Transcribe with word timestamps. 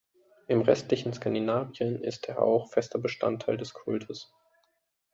Im 0.47 0.61
restlichen 0.61 1.13
Skandinavien 1.13 2.03
ist 2.03 2.27
er 2.27 2.41
auch 2.41 2.71
fester 2.71 2.97
Bestandteil 2.97 3.57
des 3.57 3.75
Kultes. 3.75 4.33